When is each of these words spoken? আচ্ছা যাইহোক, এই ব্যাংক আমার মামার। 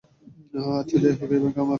আচ্ছা 0.79 0.97
যাইহোক, 1.03 1.29
এই 1.31 1.39
ব্যাংক 1.43 1.55
আমার 1.55 1.55
মামার। 1.57 1.69